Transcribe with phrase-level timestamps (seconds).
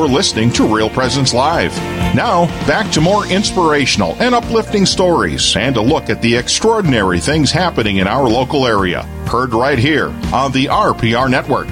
[0.00, 1.76] You're listening to Real Presence Live.
[2.14, 7.52] Now, back to more inspirational and uplifting stories and a look at the extraordinary things
[7.52, 9.02] happening in our local area.
[9.30, 11.66] Heard right here on the RPR Network.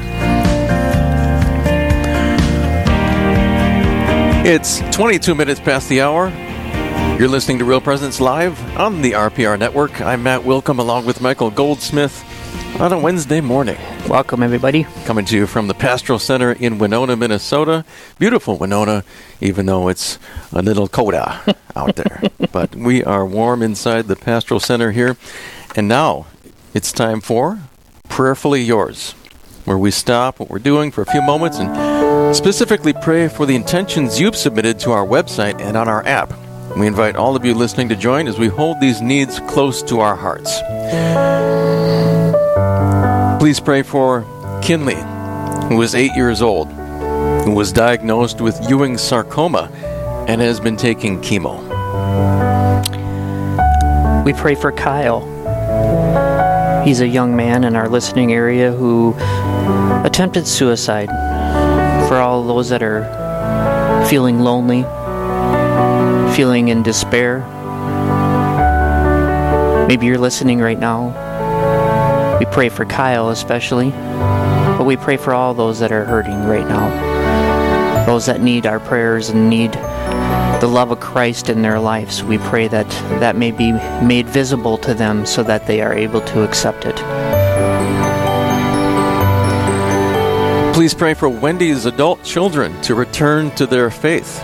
[4.44, 6.28] It's 22 minutes past the hour.
[7.18, 10.02] You're listening to Real Presence Live on the RPR Network.
[10.02, 12.27] I'm Matt Wilkham along with Michael Goldsmith
[12.78, 13.76] on a Wednesday morning.
[14.08, 14.84] Welcome, everybody.
[15.04, 17.84] Coming to you from the Pastoral Center in Winona, Minnesota.
[18.18, 19.04] Beautiful Winona,
[19.40, 20.18] even though it's
[20.52, 21.42] a little coda
[21.76, 22.22] out there.
[22.52, 25.16] but we are warm inside the Pastoral Center here.
[25.74, 26.26] And now
[26.74, 27.58] it's time for
[28.08, 29.12] Prayerfully Yours,
[29.64, 31.98] where we stop what we're doing for a few moments and
[32.34, 36.32] Specifically, pray for the intentions you've submitted to our website and on our app.
[36.76, 40.00] We invite all of you listening to join as we hold these needs close to
[40.00, 40.58] our hearts.
[43.38, 44.26] Please pray for
[44.62, 44.96] Kinley,
[45.68, 46.72] who is eight years old,
[47.44, 49.70] who was diagnosed with Ewing sarcoma
[50.26, 51.56] and has been taking chemo.
[54.24, 55.20] We pray for Kyle.
[56.84, 59.14] He's a young man in our listening area who
[60.04, 61.08] attempted suicide
[62.08, 63.04] for all those that are
[64.08, 64.82] feeling lonely,
[66.34, 67.46] feeling in despair.
[69.86, 71.27] Maybe you're listening right now.
[72.38, 76.66] We pray for Kyle especially, but we pray for all those that are hurting right
[76.66, 78.06] now.
[78.06, 82.22] Those that need our prayers and need the love of Christ in their lives.
[82.22, 82.88] We pray that
[83.20, 83.72] that may be
[84.04, 86.96] made visible to them so that they are able to accept it.
[90.74, 94.40] Please pray for Wendy's adult children to return to their faith.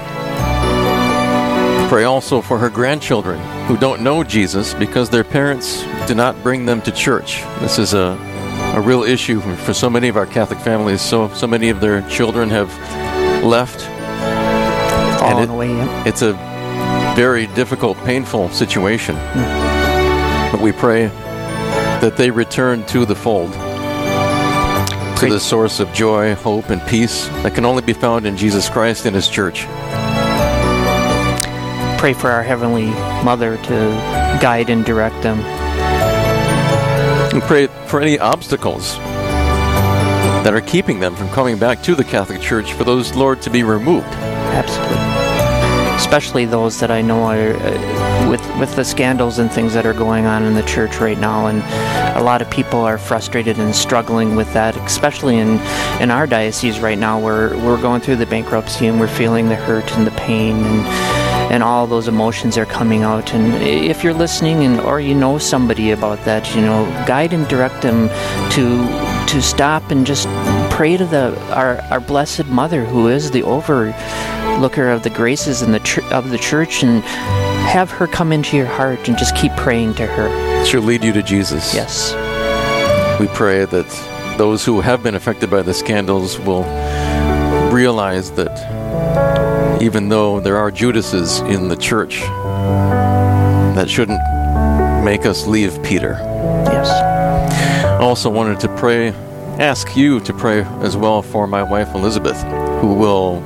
[1.88, 6.66] Pray also for her grandchildren who don't know Jesus because their parents do not bring
[6.66, 7.42] them to church.
[7.60, 8.18] This is a,
[8.74, 11.00] a real issue for so many of our Catholic families.
[11.00, 12.68] So, so many of their children have
[13.44, 13.82] left.
[15.20, 15.70] Fallen it, away.
[16.08, 16.32] It's a
[17.14, 19.14] very difficult, painful situation.
[19.14, 20.52] Mm.
[20.52, 23.52] But we pray that they return to the fold
[25.18, 28.68] to the source of joy, hope, and peace that can only be found in Jesus
[28.68, 29.64] Christ and His church.
[32.04, 32.88] Pray for our Heavenly
[33.24, 35.40] Mother to guide and direct them.
[37.32, 38.98] And pray for any obstacles
[40.44, 43.48] that are keeping them from coming back to the Catholic Church, for those, Lord, to
[43.48, 44.06] be removed.
[44.08, 45.14] Absolutely
[45.96, 49.94] especially those that I know are uh, with with the scandals and things that are
[49.94, 51.62] going on in the church right now, and
[52.18, 55.58] a lot of people are frustrated and struggling with that, especially in
[56.00, 59.56] in our diocese right now, where we're going through the bankruptcy and we're feeling the
[59.56, 63.32] hurt and the pain and and all those emotions are coming out.
[63.32, 67.46] And if you're listening and or you know somebody about that, you know, guide and
[67.48, 68.08] direct them
[68.50, 70.26] to to stop and just
[70.70, 75.72] pray to the our, our blessed mother who is the overlooker of the graces in
[75.72, 77.02] the ch- of the church and
[77.64, 80.64] have her come into your heart and just keep praying to her.
[80.64, 81.74] She'll lead you to Jesus.
[81.74, 82.12] Yes.
[83.20, 83.88] We pray that
[84.38, 86.64] those who have been affected by the scandals will
[87.72, 92.20] realize that even though there are Judases in the church,
[93.74, 94.20] that shouldn't
[95.04, 96.12] make us leave Peter.
[96.66, 96.90] Yes.
[97.84, 99.08] I also wanted to pray,
[99.58, 102.40] ask you to pray as well for my wife Elizabeth,
[102.80, 103.40] who will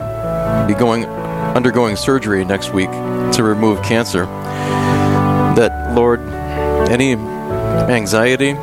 [0.67, 4.27] be going undergoing surgery next week to remove cancer.
[5.57, 6.21] That Lord,
[6.91, 8.55] any anxiety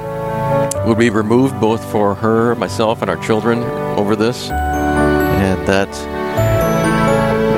[0.86, 3.64] will be removed both for her, myself, and our children
[3.97, 5.90] over this, and that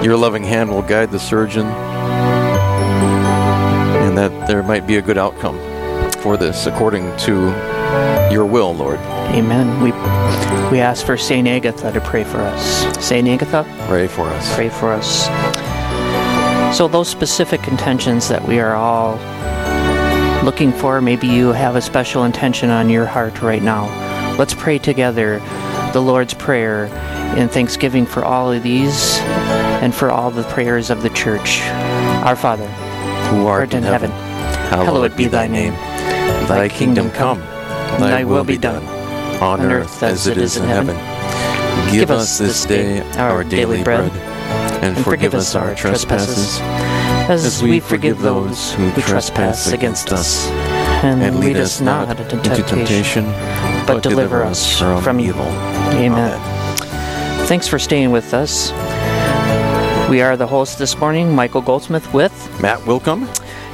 [0.08, 1.66] your loving hand will guide the surgeon,
[4.06, 5.60] and that there might be a good outcome
[6.22, 7.50] for this according to
[8.32, 9.00] your will, Lord.
[9.36, 9.68] Amen.
[9.84, 9.92] We
[10.72, 13.06] we ask for Saint Agatha to pray for us.
[13.06, 14.56] Saint Agatha, pray for us.
[14.56, 15.28] Pray for us.
[16.78, 19.20] So those specific intentions that we are all
[20.46, 23.90] looking for, maybe you have a special intention on your heart right now.
[24.38, 25.42] Let's pray together
[25.94, 26.86] the Lord's Prayer
[27.38, 29.20] in thanksgiving for all of these
[29.82, 31.62] and for all the prayers of the church.
[32.26, 32.68] Our Father,
[33.30, 35.74] who art, in heaven, heaven hallowed be thy name.
[36.48, 37.40] Thy kingdom come,
[38.00, 38.84] thy will be done,
[39.42, 40.96] on earth as it is in heaven.
[41.92, 44.12] Give us this day our daily bread,
[44.84, 46.60] and forgive us our trespasses,
[47.30, 50.48] as we forgive those who trespass against us.
[51.04, 53.26] And lead us not into temptation,
[53.88, 55.46] but deliver us from evil.
[55.94, 56.40] Amen.
[57.48, 58.72] Thanks for staying with us.
[60.10, 63.28] We are the hosts this morning, Michael Goldsmith with Matt Wilkham.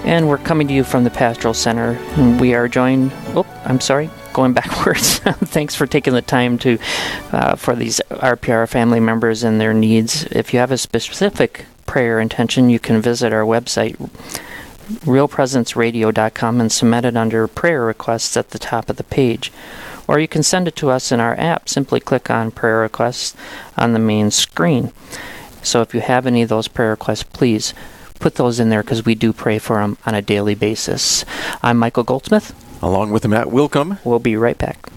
[0.05, 1.97] And we're coming to you from the Pastoral Center.
[2.15, 5.19] And we are joined, oh, I'm sorry, going backwards.
[5.19, 6.77] Thanks for taking the time to
[7.31, 10.25] uh, for these RPR family members and their needs.
[10.25, 13.97] If you have a specific prayer intention, you can visit our website
[14.83, 19.51] realpresenceradio.com and submit it under prayer requests at the top of the page.
[20.07, 21.69] Or you can send it to us in our app.
[21.69, 23.35] Simply click on prayer requests
[23.77, 24.91] on the main screen.
[25.61, 27.73] So if you have any of those prayer requests, please
[28.19, 31.23] put those in there because we do pray for them on a daily basis.
[31.61, 32.53] I'm Michael Goldsmith.
[32.81, 33.99] Along with Matt Wilcom.
[34.03, 34.89] We'll be right back.